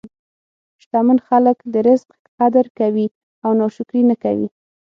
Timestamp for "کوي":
2.79-3.07, 4.23-4.47